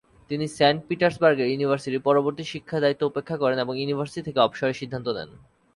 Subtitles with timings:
[0.29, 5.29] তিনি সেন্ট পিটার্সবার্গের ইউনিভার্সিটির পরবর্তী শিক্ষা দায়িত্ব উপেক্ষা করেন এবং ইউনিভার্সিটি থেকে অবসরের সিদ্ধান্ত নেন।